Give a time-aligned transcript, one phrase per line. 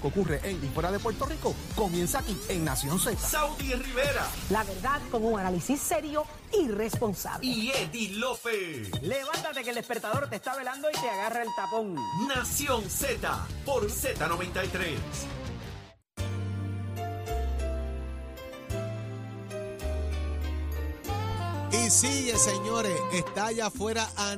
[0.00, 3.16] lo que ocurre en y fuera de Puerto Rico comienza aquí en Nación Z.
[3.18, 6.24] Saudi Rivera La verdad con un análisis serio
[6.58, 7.46] y responsable.
[7.46, 8.90] y Eddie Lofe.
[9.02, 11.96] Levántate que el despertador te está velando y te agarra el tapón.
[12.28, 14.96] Nación Z por Z93.
[21.72, 24.34] Y sigue, señores, está allá afuera a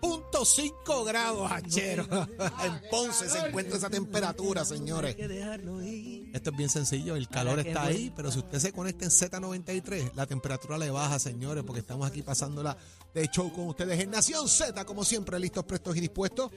[0.00, 2.06] 93.5 grados, hachero.
[2.64, 5.16] En Ponce se encuentra esa temperatura, señores.
[5.18, 10.12] Esto es bien sencillo, el calor está ahí, pero si usted se conecta en Z93,
[10.14, 12.76] la temperatura le baja, señores, porque estamos aquí pasándola
[13.14, 16.52] de show con ustedes en Nación Z, como siempre, listos, prestos y dispuestos.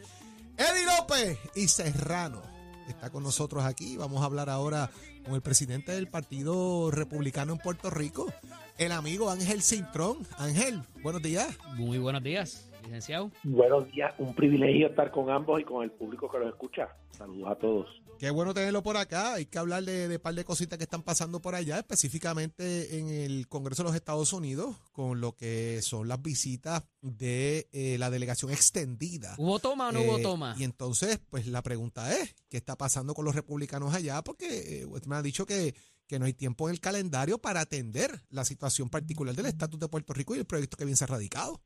[0.58, 2.42] Eddie López y Serrano
[2.88, 3.98] está con nosotros aquí.
[3.98, 4.92] Vamos a hablar ahora
[5.24, 8.32] con el presidente del Partido Republicano en Puerto Rico,
[8.78, 10.28] el amigo Ángel Cintrón.
[10.38, 11.56] Ángel, buenos días.
[11.76, 13.32] Muy buenos días, licenciado.
[13.44, 16.90] Buenos días, un privilegio estar con ambos y con el público que los escucha.
[17.12, 18.02] Saludos a todos.
[18.20, 19.34] Qué bueno tenerlo por acá.
[19.34, 23.08] Hay que hablar de, de par de cositas que están pasando por allá, específicamente en
[23.08, 28.12] el Congreso de los Estados Unidos, con lo que son las visitas de eh, la
[28.12, 29.34] delegación extendida.
[29.40, 30.56] ¿Hubo toma o no hubo Eh, toma?
[30.58, 34.24] Y entonces, pues la pregunta es, ¿qué está pasando con los republicanos allá?
[34.24, 35.74] Porque eh, usted me ha dicho que,
[36.06, 39.88] que no hay tiempo en el calendario para atender la situación particular del estatus de
[39.88, 41.60] Puerto Rico y el proyecto que ha radicado.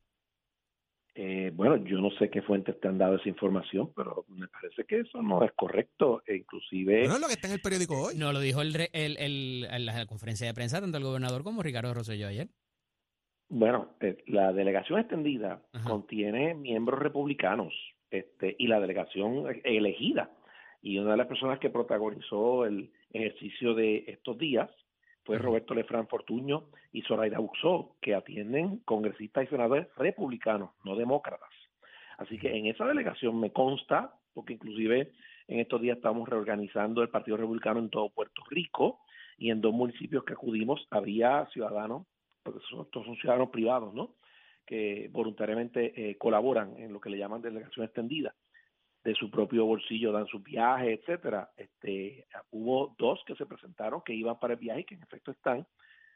[1.17, 4.83] Eh, bueno, yo no sé qué fuentes te han dado esa información, pero me parece
[4.83, 6.22] que eso no es correcto.
[6.27, 8.16] E inclusive, Bueno, es lo que está en el periódico hoy.
[8.17, 11.44] No lo dijo el, re- el, el- en la conferencia de prensa tanto el gobernador
[11.44, 12.49] como Ricardo Rosselló ayer.
[13.47, 15.89] bueno, eh, la delegación extendida Ajá.
[15.89, 17.73] contiene miembros republicanos
[18.11, 20.31] este, y la delegación elegida.
[20.81, 24.69] Y una de las personas que protagonizó el ejercicio de estos días
[25.25, 25.37] fue.
[25.37, 31.49] Roberto Lefran Fortuño y Zoraida Buxó, que atienden congresistas y senadores republicanos, no demócratas.
[32.17, 35.11] Así que en esa delegación me consta, porque inclusive
[35.47, 38.99] en estos días estamos reorganizando el Partido Republicano en todo Puerto Rico
[39.37, 42.07] y en dos municipios que acudimos había ciudadanos,
[42.43, 44.16] porque estos son ciudadanos privados, ¿no?
[44.66, 48.33] Que voluntariamente eh, colaboran en lo que le llaman delegación extendida
[49.05, 51.51] de su propio bolsillo dan sus viajes, etcétera.
[51.55, 55.31] Este, hubo dos que se presentaron que iban para el viaje y que en efecto
[55.31, 55.66] están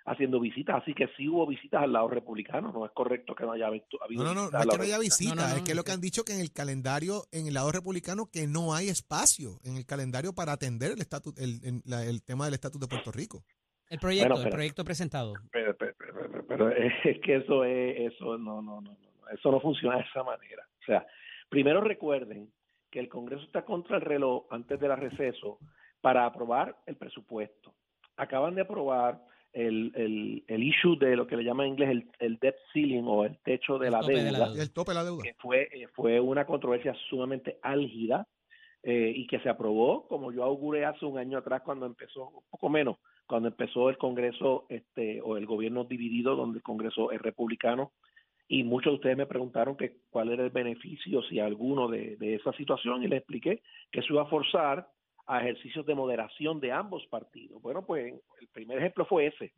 [0.05, 3.51] haciendo visitas, así que sí hubo visitas al lado republicano, no es correcto que no
[3.51, 4.99] haya habido No, no, no, visitas no es que no haya republicano.
[5.01, 7.23] visita, No, no, es no, que es lo que han dicho que en el calendario,
[7.31, 11.37] en el lado republicano, que no hay espacio en el calendario para atender el estatus,
[11.37, 13.43] el, el- el tema del estatus de Puerto Rico.
[13.87, 15.33] El proyecto, Bueno, el pero- proyecto presentado.
[15.51, 16.69] pero, pero, pero- pero- pero
[17.05, 20.23] es que eso es eso no, no no no no, eso no funciona de esa
[20.23, 21.05] manera o sea
[21.49, 22.51] primero recuerden
[22.89, 25.59] que el Congreso está contra el reloj antes del receso
[26.01, 27.73] para aprobar el presupuesto
[28.19, 29.21] acaban de aprobar
[29.53, 33.03] el, el, el issue de lo que le llama en inglés el, el debt ceiling
[33.07, 35.23] o el techo de El la de la deuda el tope de la deuda.
[35.23, 38.27] que fue, eh, fue una controversia sumamente álgida
[38.83, 42.43] eh, y que se aprobó, como yo auguré hace un año atrás cuando empezó, un
[42.49, 47.21] poco menos, cuando empezó el Congreso este, o el gobierno dividido, donde el Congreso es
[47.21, 47.91] republicano,
[48.49, 52.35] y muchos de ustedes me preguntaron que cuál era el beneficio, si alguno, de, de
[52.35, 53.61] esa situación, y les expliqué
[53.91, 54.89] que eso iba a forzar
[55.27, 57.61] a ejercicios de moderación de ambos partidos.
[57.61, 58.11] Bueno, pues
[58.41, 59.53] el primer ejemplo fue ese,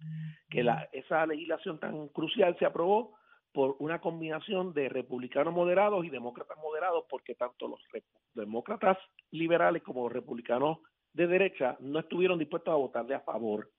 [0.49, 3.15] que la, esa legislación tan crucial se aprobó
[3.53, 7.79] por una combinación de republicanos moderados y demócratas moderados, porque tanto los
[8.33, 8.97] demócratas
[9.31, 10.79] liberales como los republicanos
[11.13, 13.69] de derecha no estuvieron dispuestos a votarle a favor.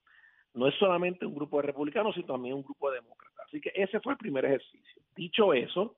[0.55, 3.47] No es solamente un grupo de republicanos, sino también un grupo de demócratas.
[3.47, 4.92] Así que ese fue el primer ejercicio.
[5.15, 5.97] Dicho eso,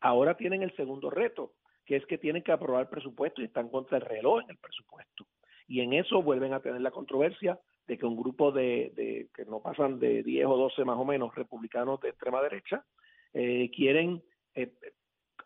[0.00, 1.52] ahora tienen el segundo reto,
[1.84, 4.58] que es que tienen que aprobar el presupuesto y están contra el reloj en el
[4.58, 5.26] presupuesto.
[5.66, 9.60] Y en eso vuelven a tener la controversia de que un grupo de, que no
[9.60, 12.84] pasan de 10 o 12 más o menos republicanos de extrema derecha
[13.32, 14.22] eh, quieren
[14.54, 14.72] eh,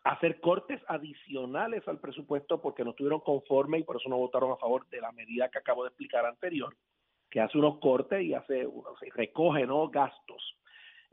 [0.03, 4.57] hacer cortes adicionales al presupuesto porque no estuvieron conformes y por eso no votaron a
[4.57, 6.75] favor de la medida que acabo de explicar anterior,
[7.31, 8.67] que hace unos cortes y hace
[9.15, 9.89] recoge ¿no?
[9.89, 10.55] gastos.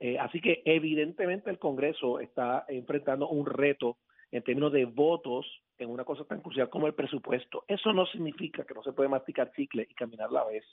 [0.04, 3.98] Eh, así que evidentemente el Congreso está enfrentando un reto
[4.32, 5.46] en términos de votos
[5.78, 7.64] en una cosa tan crucial como el presupuesto.
[7.68, 10.64] Eso no significa que no se puede masticar chicle y caminar a la vez.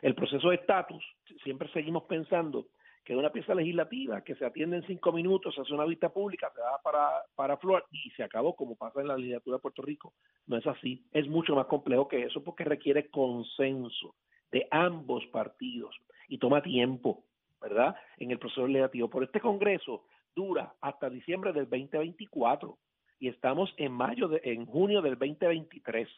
[0.00, 1.04] El proceso de estatus,
[1.42, 2.68] siempre seguimos pensando
[3.04, 6.50] que una pieza legislativa que se atiende en cinco minutos, se hace una vista pública,
[6.54, 9.82] se da para, para Flor y se acabó como pasa en la legislatura de Puerto
[9.82, 10.14] Rico.
[10.46, 14.14] No es así, es mucho más complejo que eso porque requiere consenso
[14.50, 15.94] de ambos partidos
[16.28, 17.24] y toma tiempo,
[17.64, 17.96] ¿verdad?
[18.18, 19.08] En el proceso legislativo.
[19.08, 20.04] Por este Congreso
[20.36, 22.78] dura hasta diciembre del 2024
[23.18, 26.08] y estamos en mayo, de, en junio del 2023.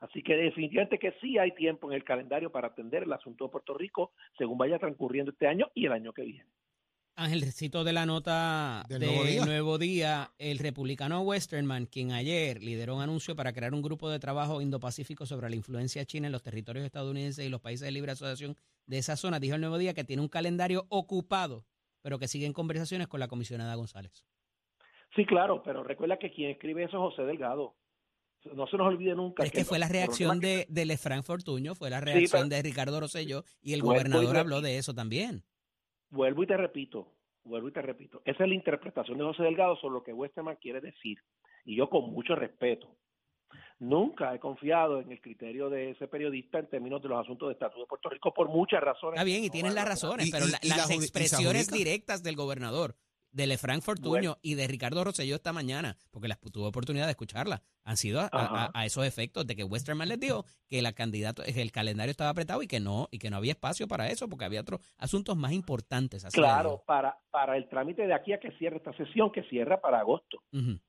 [0.00, 3.50] Así que definitivamente que sí hay tiempo en el calendario para atender el asunto de
[3.50, 6.49] Puerto Rico según vaya transcurriendo este año y el año que viene.
[7.16, 9.44] Ángel, cito de la nota Del de Nuevo Día.
[9.44, 14.18] Nuevo Día, el republicano Westerman, quien ayer lideró un anuncio para crear un grupo de
[14.18, 18.12] trabajo indo-pacífico sobre la influencia china en los territorios estadounidenses y los países de libre
[18.12, 21.66] asociación de esa zona, dijo el Nuevo Día que tiene un calendario ocupado,
[22.00, 24.24] pero que sigue en conversaciones con la comisionada González.
[25.14, 27.74] Sí, claro, pero recuerda que quien escribe eso es José Delgado.
[28.54, 29.44] No se nos olvide nunca.
[29.44, 32.98] Es que fue la reacción de, de Lefranc Fortuño, fue la reacción pero- de Ricardo
[33.00, 35.44] Rosselló y el gobernador habló de eso también.
[36.10, 37.12] Vuelvo y te repito,
[37.44, 38.22] vuelvo y te repito.
[38.24, 41.18] Esa es la interpretación de José Delgado sobre lo que Westerman quiere decir.
[41.64, 42.96] Y yo con mucho respeto.
[43.78, 47.54] Nunca he confiado en el criterio de ese periodista en términos de los asuntos de
[47.54, 49.14] estatus de Puerto Rico por muchas razones.
[49.14, 52.22] Está bien, y vale las razones, Y- pero y- la- y la las expresiones directas
[52.22, 52.96] del gobernador,
[53.32, 54.38] de Lefranc Fortuño Bueno.
[54.42, 58.24] y de Ricardo Rosselló esta mañana, porque las tuve oportunidad de escucharla, han sido a,
[58.24, 58.70] a- Ajá.
[58.74, 62.62] a esos efectos de que Westerman les dijo que la candidato, el calendario estaba apretado
[62.62, 65.52] y que no y que no había espacio para eso, porque había otros asuntos más
[65.52, 66.24] importantes.
[66.24, 69.80] así Claro, para, para el trámite de aquí a que cierre esta sesión, que cierra
[69.80, 70.42] para agosto.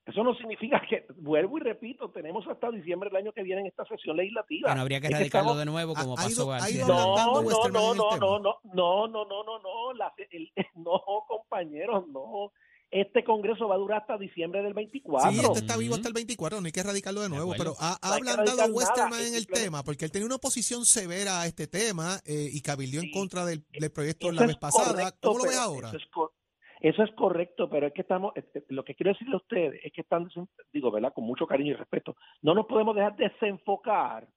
[0.06, 3.68] Eso no significa que, vuelvo y repito, tenemos hasta diciembre del año que viene en
[3.68, 4.76] esta sesión legislativa.
[4.76, 6.92] No habría que Es erradicarlo estamos- de nuevo como ha ido- pasó ha ido cierre.
[6.94, 8.40] adelantando No, no, no, no, no,
[8.74, 12.52] no, no, no, no, no, la- el- no, compañeros, no.
[12.92, 15.32] Este Congreso va a durar hasta diciembre del 24.
[15.32, 17.98] Sí, este está vivo hasta el 24, no hay que erradicarlo de nuevo, pero ha,
[18.02, 21.48] ha No ablandado Westerman nada, en el tema, porque él tenía una oposición severa a
[21.48, 24.92] este tema eh, y cabildió en contra del, del proyecto la vez pasada.
[24.92, 25.88] correcto, ¿Cómo lo ves pero ahora?
[25.88, 26.34] Eso es, cor-
[26.82, 29.94] eso es correcto, pero es que estamos, este, lo que quiero decirle a ustedes es
[29.94, 30.28] que están,
[30.74, 31.14] digo, ¿verdad?
[31.14, 34.28] Con mucho cariño y respeto, no nos podemos dejar desenfocar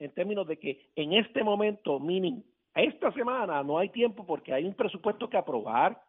[0.00, 2.42] en términos de que en este momento, meaning,
[2.74, 6.02] esta semana no hay tiempo porque hay un presupuesto que aprobar,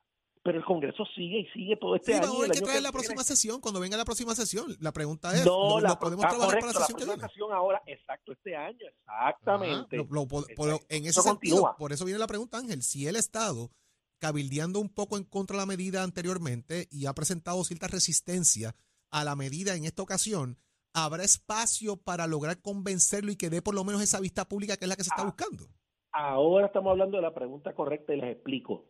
[0.44, 2.28] pero el Congreso sigue y sigue todo este Sí, año.
[2.28, 2.92] vamos a ver qué trae que la viene.
[2.92, 4.75] próxima sesión, cuando venga la próxima sesión.
[4.81, 7.00] La pregunta es, No, ¿lo, la, lo podemos ah, trabajar correcto, para la la sesión
[7.00, 7.34] que próxima viene?
[7.34, 9.95] sesión ahora, exacto, este año, exactamente.
[9.98, 10.45] Ajá, lo- lo por-
[10.90, 11.78] en ese Eso sentido, continúa.
[11.78, 13.72] por eso viene la pregunta, Ángel, si el Estado,
[14.19, 18.75] cabildeando un poco en contra de la medida anteriormente y ha presentado cierta resistencia
[19.12, 20.57] a la medida en esta ocasión,
[20.94, 24.86] ¿habrá espacio para lograr convencerlo y que dé por lo menos esa vista pública que
[24.86, 25.25] es la que se está Ah.
[25.25, 25.68] buscando?
[26.12, 28.86] Ahora estamos hablando de la pregunta correcta y les explico.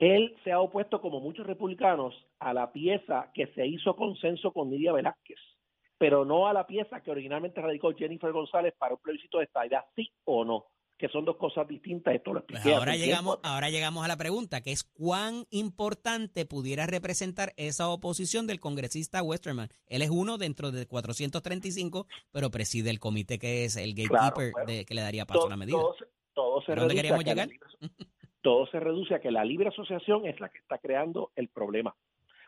[0.00, 4.70] Él se ha opuesto, como muchos republicanos, a la pieza que se hizo consenso con
[4.70, 5.38] Nidia Velázquez,
[5.98, 9.84] pero no a la pieza que originalmente radicó Jennifer González para un plebiscito de estabilidad,
[9.94, 10.64] sí o no,
[10.96, 12.14] que son dos cosas distintas.
[12.14, 13.48] Esto lo Pues ahora llegamos, tiempo.
[13.54, 19.22] ahora llegamos a la pregunta, que es cuán importante pudiera representar esa oposición del congresista
[19.22, 19.68] Westerman.
[19.86, 24.52] Él es uno dentro de 435, pero preside el comité que es el Claro, gatekeeper
[24.52, 24.66] bueno.
[24.72, 25.76] de, que le daría paso todo, a la medida.
[25.76, 25.94] todo
[26.32, 27.50] todo se ¿Por dónde queríamos llegar?
[28.42, 31.94] todo se reduce a que la libre asociación es la que está creando el problema,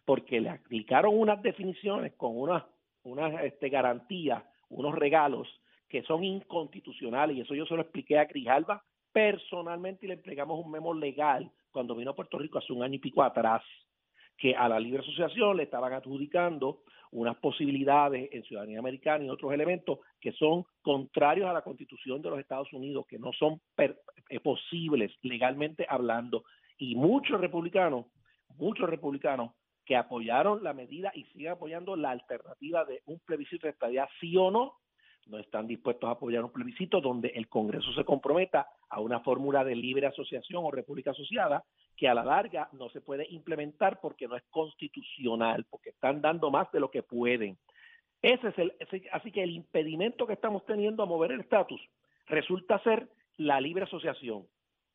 [0.05, 2.65] porque le aplicaron unas definiciones con unas
[3.05, 5.49] unas este, garantías, unos regalos
[5.89, 10.65] que son inconstitucionales y eso yo se lo expliqué a Grijalba personalmente y le entregamos
[10.65, 13.63] un memo legal cuando vino a Puerto Rico hace un año y pico atrás
[14.39, 19.53] que a la libre asociación le estaban adjudicando unas posibilidades en ciudadanía americana y otros
[19.53, 24.01] elementos que son contrarios a la constitución de los Estados Unidos, que no son per-
[24.29, 26.45] eh, posibles legalmente hablando.
[26.79, 28.07] Y muchos republicanos,
[28.57, 29.53] muchos republicanos
[29.85, 34.37] que apoyaron la medida y siguen apoyando la alternativa de un plebiscito de estadía sí
[34.37, 34.75] o no,
[35.27, 39.65] no están dispuestos a apoyar un plebiscito donde el Congreso se comprometa a una fórmula
[39.65, 41.65] de libre asociación o república asociada
[41.97, 46.51] que a la larga no se puede implementar porque no es constitucional, porque están dando
[46.51, 47.59] más de lo que pueden.
[48.21, 48.73] Ese es el,
[49.13, 51.81] así que el impedimento que estamos teniendo a mover el estatus
[52.27, 54.47] resulta ser la libre asociación,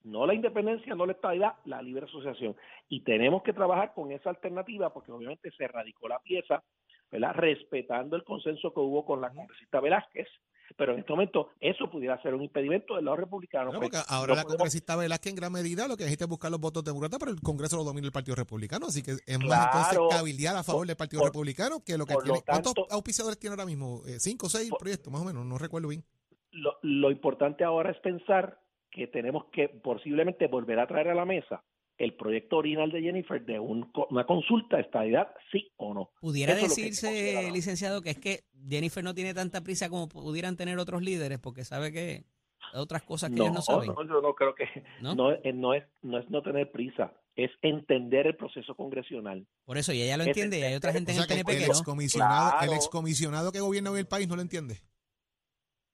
[0.03, 2.55] no la independencia, no la estabilidad, la libre asociación.
[2.87, 6.63] Y tenemos que trabajar con esa alternativa porque obviamente se radicó la pieza,
[7.11, 7.33] ¿verdad?
[7.35, 10.27] Respetando el consenso que hubo con la congresista Velázquez,
[10.75, 13.71] pero en este momento eso pudiera ser un impedimento del lado republicano.
[13.71, 16.29] No, porque ahora no la podemos- congresista Velázquez en gran medida lo que necesita es
[16.29, 19.39] buscar los votos demócratas, pero el Congreso lo domina el Partido Republicano, así que es
[19.45, 22.41] más entonces cabildear a favor Por- del Partido por- Republicano que lo que lo tiene.
[22.45, 24.01] ¿Cuántos auspiciadores tiene ahora mismo?
[24.05, 25.45] Eh, ¿Cinco o seis Por- proyectos, más o menos?
[25.45, 26.03] No recuerdo bien.
[26.51, 28.59] lo, lo importante ahora es pensar
[28.89, 31.63] que tenemos que posiblemente volver a traer a la mesa
[31.97, 36.11] el proyecto original de Jennifer de un co- una consulta de estabilidad, sí o no.
[36.21, 40.07] Pudiera Eso que que decirse, licenciado, que es que Jennifer no tiene tanta prisa como
[40.07, 42.25] pudieran tener otros líderes, porque sabe que
[42.73, 43.87] hay otras cosas que ellos no saben.
[43.89, 44.65] no, yo no creo que
[45.01, 45.15] ¿No?
[45.15, 45.29] ¿No?
[45.53, 49.47] no es no es no tener prisa, es entender el proceso congresional.
[49.65, 51.51] Por eso, y ella lo entiende, y hay otra gente O en el que PNP
[51.53, 51.71] el que no.
[51.73, 54.81] excomisionado, el excomisionado que gobierna hoy el país no lo entiende.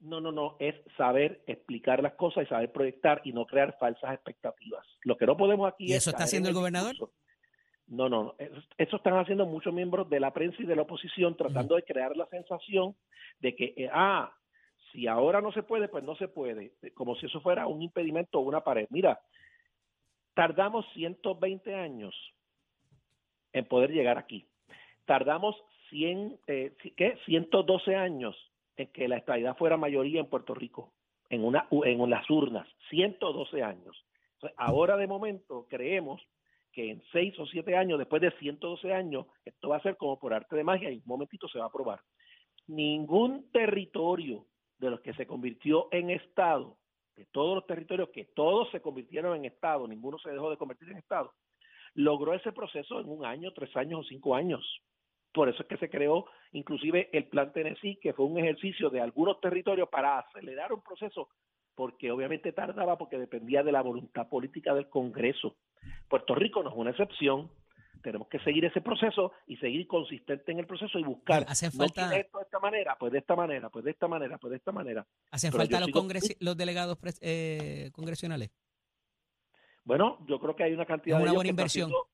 [0.04, 4.14] No, no, no, es saber explicar las cosas y saber proyectar y no crear falsas
[4.14, 4.86] expectativas.
[5.04, 6.92] Lo que no podemos aquí ¿Y es eso está haciendo en el gobernador?
[6.92, 7.16] discurso.
[7.88, 8.36] No, no, no.
[8.38, 11.84] Eso, eso están haciendo muchos miembros de la prensa y de la oposición tratando de
[11.84, 12.96] crear la sensación
[13.40, 14.34] de que, eh, ah,
[14.92, 18.40] si ahora no se puede, pues no se puede, como si eso fuera un impedimento
[18.40, 18.88] o una pared.
[18.90, 19.20] Mira,
[20.34, 22.16] Tardamos 120 años
[23.52, 24.48] en poder llegar aquí.
[25.06, 25.56] Tardamos
[25.90, 27.18] 100, eh, ¿qué?
[27.26, 28.36] 112 años
[28.78, 30.94] en que la estabilidad fuera mayoría en Puerto Rico,
[31.30, 32.68] en, una, en las urnas.
[32.90, 34.06] 112 años.
[34.36, 36.22] Entonces, ahora de momento creemos
[36.72, 40.20] que en 6 o 7 años, después de 112 años, esto va a ser como
[40.20, 42.02] por arte de magia y un momentito se va a aprobar.
[42.68, 44.46] Ningún territorio
[44.80, 46.78] de los que se convirtió en Estado,
[47.16, 50.90] de todos los territorios que todos se convirtieron en Estado, ninguno se dejó de convertir
[50.90, 51.32] en Estado,
[51.94, 54.66] logró ese proceso en un año, tres años o cinco años.
[55.34, 59.02] Por eso es que se creó inclusive el Plan Tennessee, que fue un ejercicio de
[59.02, 61.30] algunos territorios para acelerar un proceso,
[61.76, 65.58] porque obviamente tardaba porque dependía de la voluntad política del Congreso.
[66.08, 67.50] Puerto Rico no es una excepción.
[68.04, 71.46] Tenemos que seguir ese proceso y seguir consistente en el proceso y buscar.
[71.48, 72.08] Hacen falta.
[72.10, 74.58] No esto de esta manera, pues de esta manera, pues de esta manera, pues de
[74.58, 75.08] esta manera.
[75.32, 78.52] ¿Hacen Pero falta los, sigo- los delegados eh, congresionales?
[79.84, 81.86] Bueno, yo creo que hay una cantidad una de ellos buena inversión.
[81.90, 82.10] haciendo-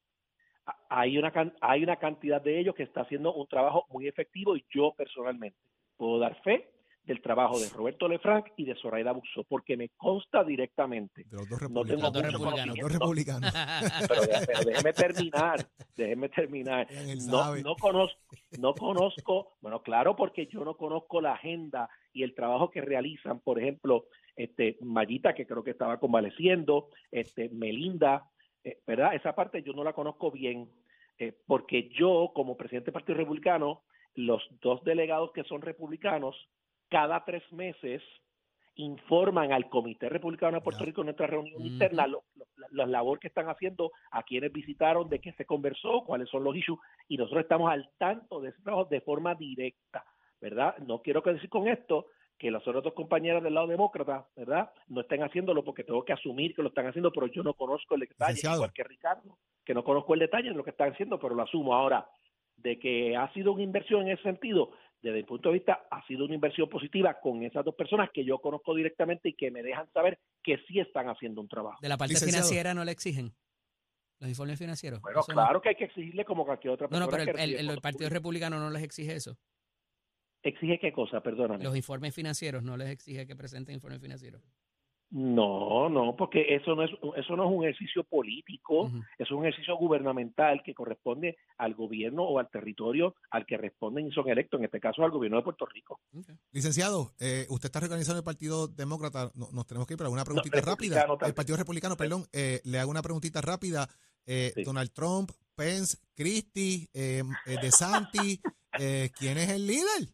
[0.89, 4.55] hay una can- hay una cantidad de ellos que está haciendo un trabajo muy efectivo
[4.55, 5.57] y yo personalmente
[5.97, 6.71] puedo dar fe
[7.03, 11.23] del trabajo de Roberto Lefranc y de Zoraida Buxo porque me consta directamente.
[11.23, 12.77] De los dos No tengo republicanos.
[12.77, 13.51] Los dos republicanos.
[13.51, 14.47] Los dos conocimiento, republicanos.
[14.47, 16.87] pero, déjeme terminar, déjeme terminar.
[17.27, 18.19] No, no conozco,
[18.59, 23.39] no conozco, bueno, claro, porque yo no conozco la agenda y el trabajo que realizan,
[23.39, 28.29] por ejemplo, este Mayita, que creo que estaba convaleciendo, este Melinda,
[28.63, 29.13] eh, ¿verdad?
[29.15, 30.69] Esa parte yo no la conozco bien,
[31.17, 33.81] eh, porque yo, como presidente del Partido Republicano,
[34.15, 36.35] los dos delegados que son republicanos,
[36.89, 38.01] cada tres meses
[38.75, 40.79] informan al Comité Republicano de Puerto.
[40.85, 44.51] Rico en nuestra reunión interna lo- lo- la, la labor que están haciendo, a quienes
[44.53, 48.49] visitaron, de qué se conversó, cuáles son los issues, y nosotros estamos al tanto de
[48.49, 50.05] ese trabajo de forma directa,
[50.39, 50.77] ¿verdad?
[50.79, 52.07] No quiero que decir con esto
[52.39, 54.71] que las otras dos compañeras del lado demócrata, ¿verdad?
[54.87, 57.95] No estén haciéndolo porque tengo que asumir que lo están haciendo, pero yo no conozco
[57.95, 58.55] el detalle, Licenciado.
[58.55, 61.43] igual que Ricardo, que no conozco el detalle de lo que están haciendo, pero lo
[61.43, 61.75] asumo.
[61.75, 62.09] Ahora,
[62.55, 66.05] de que ha sido una inversión en ese sentido, desde mi punto de vista, ha
[66.07, 69.61] sido una inversión positiva con esas dos personas que yo conozco directamente y que me
[69.61, 71.77] dejan saber que sí están haciendo un trabajo.
[71.81, 72.43] De la parte Licenciado.
[72.45, 73.33] financiera no le exigen
[74.19, 75.01] los informes financieros.
[75.01, 75.33] Bueno, no.
[75.33, 77.05] claro que hay que exigirle como cualquier otra No, persona.
[77.05, 78.09] no, pero que el, el- Partido.
[78.09, 79.37] Republicano no les exige eso.
[80.43, 81.21] ¿Exige qué cosa?
[81.21, 81.63] Perdóname.
[81.63, 84.41] Los informes financieros no les exige que presenten informes financieros.
[85.11, 89.75] No, no, porque eso no es eso no es un ejercicio político, es un ejercicio
[89.75, 94.65] gubernamental que corresponde al gobierno o al territorio al que responden y son electos, en
[94.65, 95.99] este caso al gobierno de Puerto Rico.
[96.51, 99.31] Licenciado, eh, usted está organizando el Partido Demócrata.
[99.33, 101.07] No- nos tenemos que ir para una preguntita No, rápida.
[101.25, 101.33] El.
[101.33, 102.25] Partido Republicano, perdón.
[102.31, 103.87] eh, le hago una preguntita rápida.
[104.27, 104.63] Eh, Sí.
[104.63, 108.39] Donald Trump, Pence, Christie, eh, eh, DeSantis,
[108.79, 110.07] eh, ¿quién es el líder?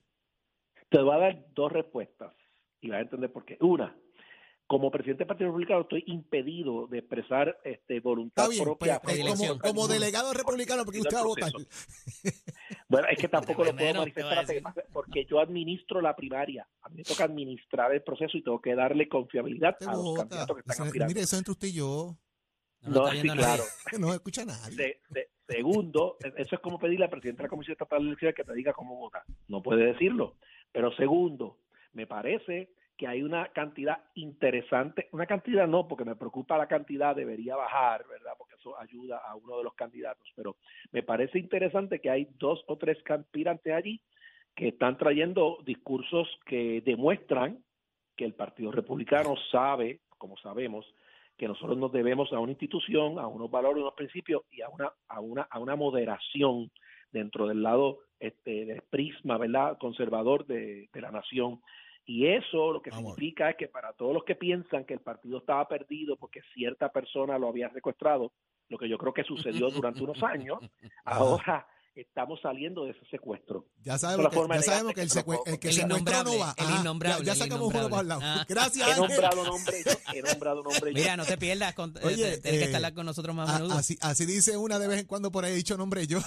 [0.90, 2.34] Te voy a dar dos respuestas
[2.82, 3.58] y vas a entender por qué.
[3.62, 3.96] Una,
[4.68, 9.60] como presidente del Partido Republicano estoy impedido de expresar este, voluntad bien, pues, propia.
[9.62, 11.52] como, delegado republicano, porque usted va a votar.
[12.88, 14.46] Bueno, es que tampoco lo puedo manifestar
[14.92, 16.68] porque yo administro la primaria.
[16.82, 20.56] A mí me toca administrar el proceso y tengo que darle confiabilidad a los candidatos
[20.56, 21.12] que están Eso- aspirando.
[21.14, 22.18] Mire, eso entre usted y yo.
[22.82, 23.64] No, sí, claro.
[24.00, 24.76] No escucha a nadie.
[24.76, 28.36] Se- se- segundo, eso es como pedirle al presidente de la Comisión Estatal de Elecciones
[28.36, 29.24] que te diga cómo votar.
[29.48, 30.38] No puede decirlo.
[30.76, 31.60] Pero segundo,
[31.94, 37.16] me parece que hay una cantidad interesante, una cantidad no, porque me preocupa la cantidad,
[37.16, 38.34] debería bajar, ¿verdad?
[38.38, 40.28] Porque eso ayuda a uno de los candidatos.
[40.36, 40.58] Pero
[40.92, 44.02] me parece interesante que hay dos o tres aspirantes allí
[44.54, 47.64] que están trayendo discursos que demuestran
[48.18, 50.86] que el Partido Republicano sabe, como sabemos,
[51.38, 54.92] que nosotros nos debemos a una institución, a unos valores, unos principios y a una
[55.08, 56.70] a una a una moderación
[57.14, 59.78] dentro del lado este del prisma, ¿verdad?
[59.78, 61.62] conservador de, de la nación.
[62.06, 65.40] Y eso lo que significa es que para todos los que piensan que el partido
[65.40, 68.32] estaba perdido porque cierta persona lo había secuestrado,
[68.70, 70.60] lo que yo creo que sucedió durante unos años,
[71.06, 73.68] ahora estamos saliendo de ese secuestro.
[73.84, 76.32] Ya sabemos que, ya sabemos que el, elegante que secue- lo el que El innombrable,
[76.34, 76.56] no va.
[76.58, 78.22] el innombrable, Ya, sacamos uno para el lado.
[78.24, 78.46] Ah.
[78.48, 80.94] Gracias, He nombrado nombres, yo, he nombrado nombres.
[80.94, 81.02] yo.
[81.02, 81.74] Mira, no te pierdas.
[81.74, 83.78] Con, eh, Oye, te- tienes que eh, estar con nosotros más a A- menudo.
[83.78, 86.20] así, así dice una de vez en cuando por ahí, he dicho nombre yo.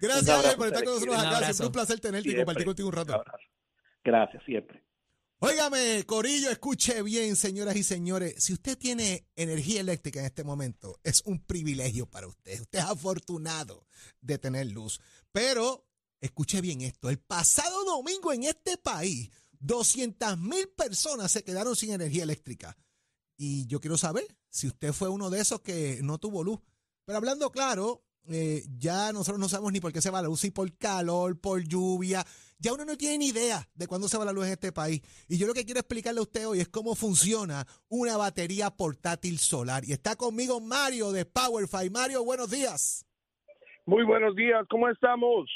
[0.00, 1.38] Un abrazo, Ángel, por estar con nosotros Un acá.
[1.52, 2.44] Siempre un placer tenerte y Siempre.
[2.44, 3.14] compartir contigo un Un rato.
[3.14, 3.38] abrazo.
[4.04, 4.82] Gracias, siempre.
[5.40, 8.42] Óigame, Corillo, escuche bien, señoras y señores.
[8.42, 12.60] Si usted tiene energía eléctrica en este momento, es un privilegio para usted.
[12.60, 13.86] Usted es afortunado
[14.20, 15.00] de tener luz.
[15.30, 15.86] Pero,
[16.20, 17.08] escuche bien esto.
[17.08, 19.30] El pasado domingo en este país,
[19.60, 22.76] 200 mil personas se quedaron sin energía eléctrica.
[23.36, 26.58] Y yo quiero saber si usted fue uno de esos que no tuvo luz.
[27.04, 30.40] Pero hablando claro, eh, ya nosotros no sabemos ni por qué se va la luz,
[30.40, 32.26] si por calor, por lluvia.
[32.60, 35.00] Ya uno no tiene ni idea de cuándo se va la luz en este país.
[35.28, 39.38] Y yo lo que quiero explicarle a usted hoy es cómo funciona una batería portátil
[39.38, 39.84] solar.
[39.84, 41.88] Y está conmigo Mario de PowerFi.
[41.90, 43.06] Mario, buenos días.
[43.86, 45.48] Muy buenos días, ¿cómo estamos?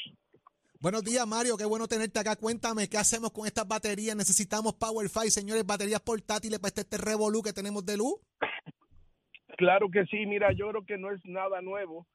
[0.81, 1.57] Buenos días, Mario.
[1.57, 2.37] Qué bueno tenerte acá.
[2.37, 4.15] Cuéntame, ¿qué hacemos con estas baterías?
[4.15, 8.15] Necesitamos PowerFi, señores, baterías portátiles para este, este revolú que tenemos de luz.
[9.59, 12.07] Claro que sí, mira, yo creo que no es nada nuevo.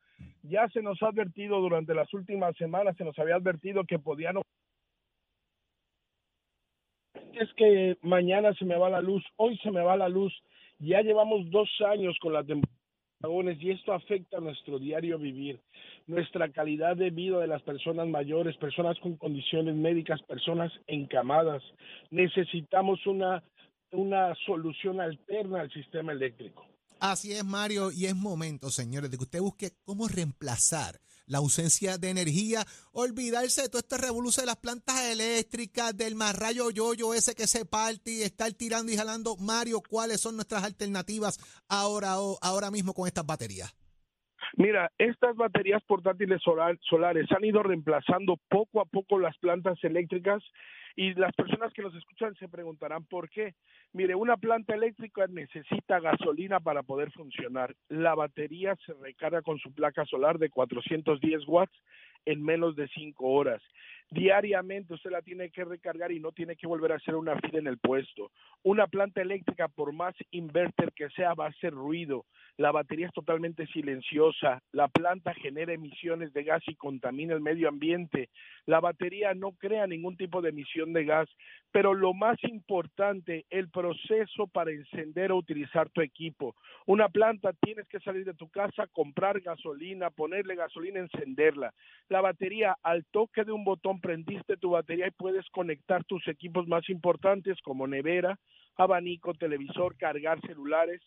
[0.44, 4.38] Ya se nos ha advertido durante las últimas semanas, se nos había advertido que podían...
[7.39, 10.34] Es que mañana se me va la luz, hoy se me va la luz.
[10.79, 12.77] Ya llevamos dos años con la temporada
[13.60, 15.60] y esto afecta a nuestro diario vivir,
[16.06, 21.63] nuestra calidad de vida de las personas mayores, personas con condiciones médicas, personas encamadas.
[22.12, 23.44] Necesitamos una,
[23.91, 26.65] una solución alterna al sistema eléctrico.
[27.00, 31.98] Así es, Mario, y es momento, señores, de que usted busque cómo reemplazar la ausencia
[31.98, 37.36] de energía, olvidarse de todo este revolución de las plantas eléctricas, del marrayo yoyo ese
[37.36, 39.36] que se parte y estar tirando y jalando.
[39.38, 41.38] Mario, ¿cuáles son nuestras alternativas
[41.69, 43.75] ahora, ahora mismo con estas baterías?
[44.55, 50.41] Mira, estas baterías portátiles solares han ido reemplazando poco a poco las plantas eléctricas
[50.97, 53.53] y las personas que nos escuchan se preguntarán por qué.
[53.93, 57.75] Mire, una planta eléctrica necesita gasolina para poder funcionar.
[57.87, 61.77] La batería se recarga con su placa solar de 410 watts
[62.25, 63.61] en menos de 5 horas.
[64.09, 67.59] Diariamente usted la tiene que recargar y no tiene que volver a hacer una fila
[67.59, 68.31] en el puesto.
[68.63, 72.25] Una planta eléctrica, por más inverter que sea, va a hacer ruido.
[72.55, 74.63] La batería es totalmente silenciosa.
[74.71, 78.29] La planta genera emisiones de gas y contamina el medio ambiente.
[78.65, 81.29] La batería no crea ningún tipo de emisión de gas.
[81.71, 86.55] Pero lo más importante, el proceso para encender o utilizar tu equipo.
[86.85, 91.73] Una planta tienes que salir de tu casa, comprar gasolina, ponerle gasolina, encenderla.
[92.07, 96.67] La batería, al toque de un botón, prendiste tu batería y puedes conectar tus equipos
[96.67, 98.37] más importantes como nevera,
[98.75, 101.01] abanico, televisor, cargar celulares.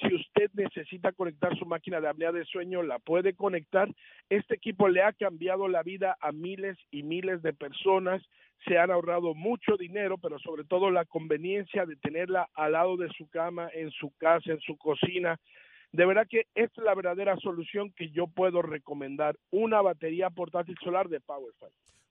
[0.00, 3.88] Si usted necesita conectar su máquina de apnea de sueño, la puede conectar.
[4.28, 8.22] Este equipo le ha cambiado la vida a miles y miles de personas.
[8.66, 13.08] Se han ahorrado mucho dinero, pero sobre todo la conveniencia de tenerla al lado de
[13.16, 15.38] su cama, en su casa, en su cocina.
[15.92, 20.76] De verdad que esta es la verdadera solución que yo puedo recomendar, una batería portátil
[20.82, 21.66] solar de PowerFi.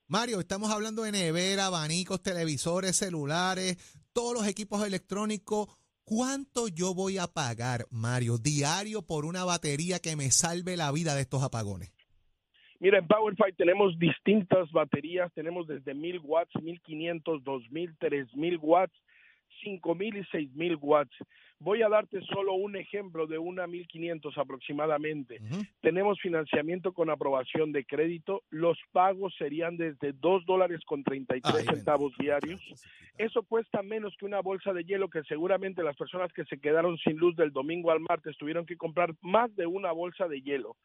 [0.08, 3.78] Mario, estamos hablando de nevera, abanicos, televisores, celulares,
[4.14, 5.68] todos los equipos electrónicos.
[6.04, 11.16] ¿Cuánto yo voy a pagar, Mario, diario por una batería que me salve la vida
[11.16, 11.92] de estos apagones?
[12.80, 18.94] Mira, en PowerFi tenemos distintas baterías, tenemos desde 1000 watts, 1500, 2000, 3000 watts,
[19.64, 21.16] 5000 y 6000 watts.
[21.60, 25.40] Voy a darte solo un ejemplo de una 1500 aproximadamente.
[25.82, 28.44] Tenemos financiamiento con aprobación de crédito.
[28.50, 32.62] Los pagos serían desde 2 dólares con 33 centavos diarios.
[33.18, 36.98] Eso cuesta menos que una bolsa de hielo que seguramente las personas que se quedaron
[36.98, 40.76] sin luz del domingo al martes tuvieron que comprar más de una bolsa de hielo.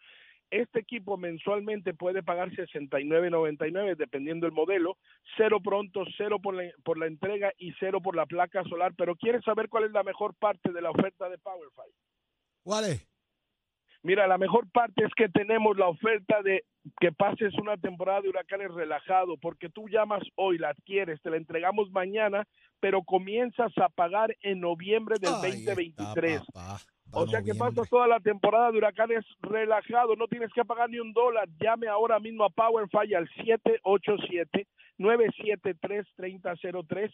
[0.50, 4.96] Este equipo mensualmente puede pagar 69.99 dependiendo del modelo,
[5.36, 8.92] cero pronto, cero por la, por la entrega y cero por la placa solar.
[8.96, 11.92] Pero ¿quieres saber cuál es la mejor parte de la oferta de PowerFi?
[12.64, 13.10] ¿Cuál es?
[14.02, 16.64] Mira, la mejor parte es que tenemos la oferta de
[16.98, 21.36] que pases una temporada de huracanes relajado, porque tú llamas hoy, la adquieres, te la
[21.36, 22.46] entregamos mañana,
[22.80, 26.42] pero comienzas a pagar en noviembre del 2023.
[27.12, 31.00] O sea que pasas toda la temporada de huracanes relajado, no tienes que pagar ni
[31.00, 31.48] un dólar.
[31.60, 33.28] Llame ahora mismo a PowerFi al
[34.98, 37.10] 787-973-3003,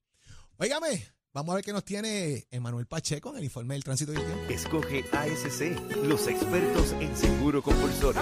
[0.58, 4.18] Óigame, vamos a ver qué nos tiene Emanuel Pacheco en el informe del tránsito y
[4.18, 4.54] el tiempo.
[4.54, 8.22] Escoge ASC, los expertos en seguro compulsorio.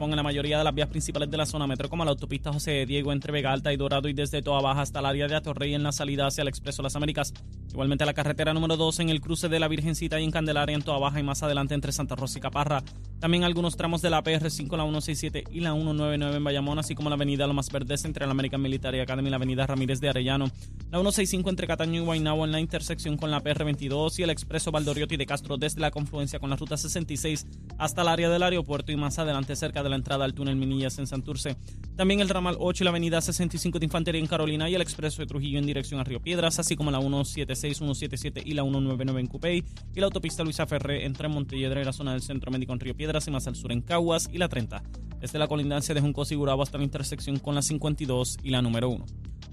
[0.00, 2.84] En la mayoría de las vías principales de la zona metro, como la autopista José
[2.84, 5.74] Diego entre Vega Alta y Dorado y desde Toa Baja hasta el área de Atorrey
[5.74, 7.32] en la salida hacia el Expreso Las Américas.
[7.74, 10.82] Igualmente la carretera número 2 en el cruce de la Virgencita y en Candelaria en
[10.82, 12.84] Toa Baja y más adelante entre Santa Rosa y Caparra.
[13.18, 17.08] También algunos tramos de la PR5, la 167 y la 199 en Bayamón, así como
[17.08, 20.44] la avenida Lomas Verdes entre la American Military Academy y la avenida Ramírez de Arellano.
[20.92, 24.70] La 165 entre Cataño y Guaynabo en la intersección con la PR22 y el Expreso
[24.70, 27.44] Valdoriotti de Castro desde la confluencia con la ruta 66
[27.78, 31.00] hasta el área del aeropuerto y más adelante cerca de la entrada al túnel Minillas
[31.00, 31.56] en Santurce.
[31.96, 35.22] También el ramal 8 y la avenida 65 de Infantería en Carolina y el expreso
[35.22, 39.20] de Trujillo en dirección a Río Piedras, así como la 176, 177 y la 199
[39.20, 42.72] en Cupey y la autopista Luisa Ferré entre Montelledra y la zona del Centro Médico
[42.72, 44.82] en Río Piedras y más al sur en Caguas y la 30.
[45.20, 48.90] Desde la colindancia de Junco Sigurabo hasta la intersección con la 52 y la número
[48.90, 49.06] 1.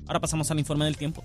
[0.07, 1.23] Ahora pasamos al informe del tiempo.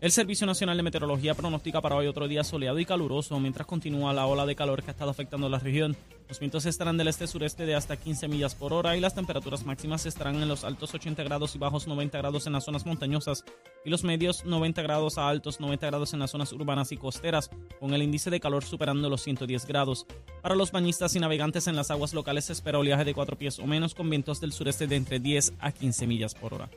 [0.00, 4.14] El Servicio Nacional de Meteorología pronostica para hoy otro día soleado y caluroso mientras continúa
[4.14, 5.94] la ola de calor que ha estado afectando la región.
[6.26, 10.06] Los vientos estarán del este-sureste de hasta 15 millas por hora y las temperaturas máximas
[10.06, 13.44] estarán en los altos 80 grados y bajos 90 grados en las zonas montañosas
[13.84, 17.50] y los medios 90 grados a altos 90 grados en las zonas urbanas y costeras,
[17.78, 20.06] con el índice de calor superando los 110 grados.
[20.40, 23.58] Para los bañistas y navegantes en las aguas locales se espera oleaje de 4 pies
[23.58, 26.70] o menos con vientos del sureste de entre 10 a 15 millas por hora.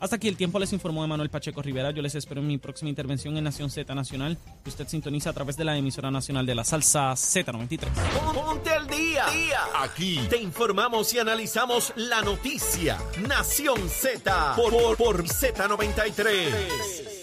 [0.00, 1.90] Hasta aquí el tiempo les informó Emanuel Pacheco Rivera.
[1.90, 5.32] Yo les espero en mi próxima intervención en Nación Z Nacional, que usted sintoniza a
[5.32, 7.88] través de la emisora nacional de la salsa Z93.
[8.32, 9.26] Ponte al día.
[9.74, 12.98] Aquí te informamos y analizamos la noticia.
[13.26, 17.18] Nación Z por, por, por Z93.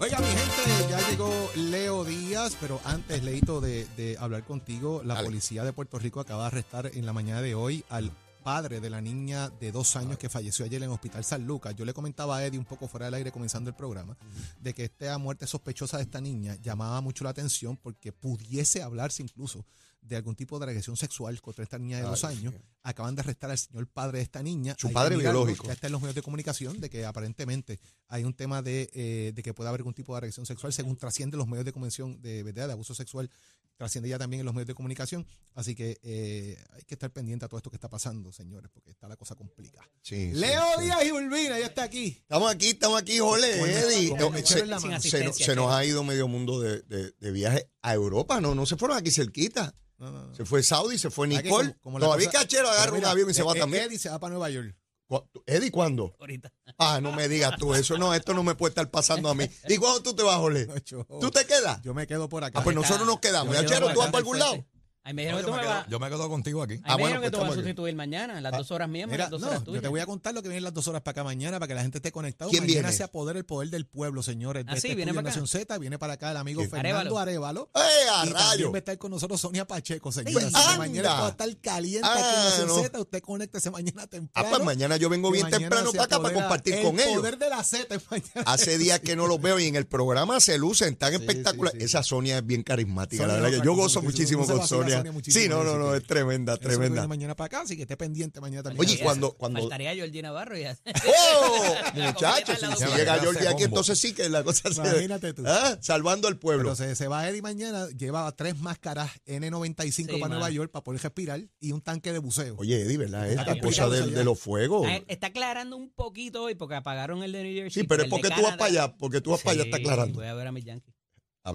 [0.00, 5.22] Oiga, mi gente, ya llegó Leo Díaz, pero antes, Leito, de, de hablar contigo, la
[5.22, 8.10] policía de Puerto Rico acaba de arrestar en la mañana de hoy al
[8.44, 11.74] padre de la niña de dos años que falleció ayer en el Hospital San Lucas.
[11.74, 14.16] Yo le comentaba a Eddie un poco fuera del aire comenzando el programa
[14.60, 19.22] de que esta muerte sospechosa de esta niña llamaba mucho la atención porque pudiese hablarse
[19.22, 19.64] incluso
[20.02, 22.52] de algún tipo de agresión sexual contra esta niña de dos años.
[22.82, 24.76] Acaban de arrestar al señor padre de esta niña.
[24.78, 25.66] Su padre biológico.
[25.66, 29.32] Ya está en los medios de comunicación de que aparentemente hay un tema de, eh,
[29.34, 32.20] de que puede haber algún tipo de agresión sexual según trasciende los medios de convención
[32.20, 33.30] de verdad de abuso sexual
[33.76, 35.26] trasciende ya también en los medios de comunicación.
[35.54, 38.90] Así que eh, hay que estar pendiente a todo esto que está pasando, señores, porque
[38.90, 39.88] está la cosa complicada.
[40.02, 42.16] Sí, Leo Díaz y Urbina, ya está aquí.
[42.20, 44.12] Estamos aquí, estamos aquí, jole, Eddie.
[44.12, 47.94] Eh, se, se nos- se nos ha ido medio mundo de, de- de viaje a
[47.94, 49.74] Europa, no, no se fueron aquí cerquita.
[49.98, 50.34] No, no, no.
[50.34, 51.68] Se fue Saudi, se fue ¿Sabes que Nicole.
[51.74, 53.84] como- como la Todavía cosa- Cachero agarra un avión y se va eh, también.
[53.84, 54.76] Eddie se va para Nueva York.
[55.06, 56.14] ¿Cu- Eddie, ¿cuándo?
[56.18, 56.52] Ahorita.
[56.78, 57.98] Ah, no me digas tú eso.
[57.98, 59.48] No, esto no me puede estar pasando a mí.
[59.68, 60.66] ¿Y cuándo tú te vas, Jole?
[60.66, 61.80] No, ¿Tú te quedas?
[61.82, 62.60] Yo me quedo por acá.
[62.60, 63.54] Ah, pues nosotros nos quedamos.
[63.54, 64.56] ¿Ya, Chero, tú vas para algún fuerte.
[64.58, 64.66] lado?
[65.06, 65.86] Ahí me dijeron que tú me vas.
[65.88, 66.74] Yo me quedo contigo aquí.
[66.74, 67.60] Ahí Ah, me bueno, dijeron que pues tú vas a estamos aquí.
[67.68, 69.82] sustituir mañana, las dos horas mías, Mira, las dos no, horas yo tuyas.
[69.82, 71.74] te voy a contar lo que vienen las dos horas para acá mañana para que
[71.74, 72.50] la gente esté conectada.
[72.50, 72.96] ¿Quién mañana viene?
[72.96, 74.64] se apodera el poder del pueblo, señores.
[74.64, 75.38] De Ah, este viene para acá.
[75.40, 76.70] Nación Z, viene para acá el amigo ¿Quién?
[76.70, 77.70] Fernando Arevalo.
[77.74, 78.34] ¡Eh, a y rayo!
[78.48, 80.32] también va a estar con nosotros Sonia Pacheco, señores.
[80.50, 82.82] Pues, Así mañana va a estar caliente aquí Ah, en Nación no.
[82.82, 83.00] Z.
[83.00, 84.48] Usted conéctese mañana Ah, temprano.
[84.50, 87.16] pues mañana yo vengo bien temprano para acá para compartir el con ellos.
[87.18, 88.42] poder de la Z mañana.
[88.46, 91.72] Hace días que no los veo y en el programa se lucen tan Sí, espectacular.
[91.74, 91.84] sí, sí.
[91.84, 94.46] Esa Sonia es bien carismática, la verdad yo gozo muchísimo.
[94.46, 94.93] No con Sonia.
[95.24, 97.06] Sí, no, no, no, es tremenda, Eso tremenda.
[97.06, 98.80] mañana para acá, así que esté pendiente mañana también.
[98.80, 100.76] Oye, cuando- cuando- Faltaría Georgie Navarro ya.
[101.06, 101.74] ¡Oh!
[101.94, 103.18] Muchachos, si, si llega.
[103.18, 104.80] Jordi aquí, entonces sí que la cosa se.
[104.80, 105.44] Imagínate tú.
[105.46, 105.78] ¿Ah?
[105.80, 106.64] Salvando al pueblo.
[106.74, 110.34] Pero se, se va Eddie mañana, lleva tres máscaras N95 Sí, para.
[110.34, 112.56] Nueva York para poder respirar y un tanque de buceo.
[112.58, 113.28] Oye, Eddie, ¿verdad?
[113.28, 114.86] Esta Está cosa de, de los fuegos.
[114.90, 117.82] Ah, Está aclarando un poquito hoy porque apagaron el de New Jersey.
[117.82, 119.76] Sí, pero es porque de tú vas para allá, porque tú vas para allá, está
[119.76, 120.18] aclarando.
[120.18, 120.94] Voy a ver a mis Yankees.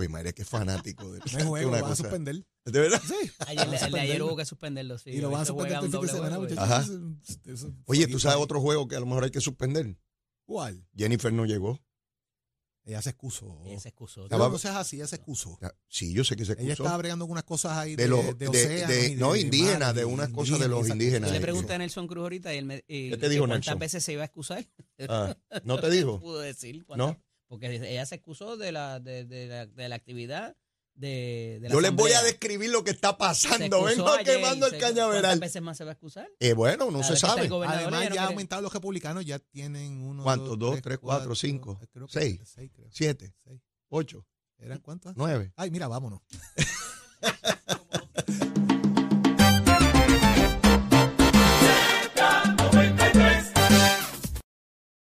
[0.10, 2.46] María, que fanático de No juego, una lo van a suspender.
[2.72, 3.02] ¿De verdad?
[3.06, 3.32] Sí.
[3.48, 5.12] Ayer, el de ayer hubo que suspenderlo, sí.
[5.12, 6.92] y lo van a suspender este fin de semana, muchachos.
[7.86, 9.98] Oye, ¿tú sabes otro juego que a lo mejor hay que suspender?
[10.46, 10.86] ¿Cuál?
[10.96, 11.80] Jennifer no llegó.
[12.86, 13.62] Ella se excusó.
[13.66, 14.28] Ella se excusó.
[14.30, 15.60] No seas así, ella se excusó.
[15.88, 16.84] Sí, yo sé que se Ella excusó.
[16.84, 20.60] estaba bregando con unas cosas ahí de, de los de, no indígenas, de unas cosas
[20.60, 21.30] de los indígenas.
[21.30, 22.84] Yo le pregunté a Nelson Cruz ahorita y él me.
[22.88, 23.80] y- ¿Qué te dijo ¿Cuántas Nelson?
[23.80, 24.66] veces se iba a excusar?
[25.08, 26.20] Ah, ¿No te dijo?
[26.20, 26.84] pudo decir.
[26.86, 27.24] cuántas- ¿No?
[27.48, 30.56] Porque ella se excusó de la, de, de la, de la actividad
[31.00, 33.84] de, de la Yo les voy a describir lo que está pasando.
[33.84, 35.40] Vengo quemando el se- ¿Cuántas cañaveral.
[35.40, 36.28] veces más se va a excusar?
[36.40, 37.42] Eh, bueno, no Cada se sabe.
[37.44, 40.24] Además, no ya ha quiere- aumentado los republicanos, ya tienen uno.
[40.24, 40.60] ¿Cuántos?
[40.60, 42.88] dos, Dos, tres, cuatro, cinco, creo que seis, seis, creo.
[42.92, 43.62] Siete, Seis.
[43.88, 44.26] ocho,
[44.58, 45.14] ¿Eran cuántos?
[45.16, 45.54] nueve.
[45.56, 46.22] Ay, mira, vámonos.